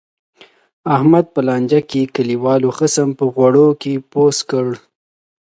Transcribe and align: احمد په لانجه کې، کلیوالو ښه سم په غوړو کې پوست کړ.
احمد 0.95 1.25
په 1.33 1.39
لانجه 1.47 1.81
کې، 1.89 2.11
کلیوالو 2.15 2.69
ښه 2.77 2.87
سم 2.95 3.09
په 3.19 3.25
غوړو 3.35 3.67
کې 3.81 3.93
پوست 4.11 4.41
کړ. 4.49 4.67